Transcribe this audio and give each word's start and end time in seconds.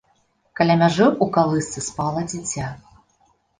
Каля 0.59 0.75
мяжы 0.81 1.03
ў 1.09 1.25
калысцы 1.37 1.85
спала 1.91 2.27
дзіця. 2.33 2.75